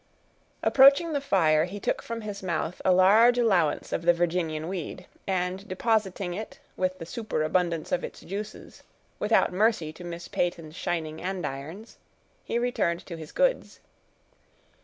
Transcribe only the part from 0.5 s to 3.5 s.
Approaching the fire, he took from his mouth a large